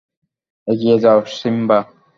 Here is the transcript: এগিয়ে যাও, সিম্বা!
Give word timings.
এগিয়ে 0.67 0.97
যাও, 1.03 1.19
সিম্বা! 1.37 1.79